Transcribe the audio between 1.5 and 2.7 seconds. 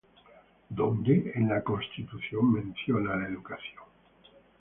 Constitución,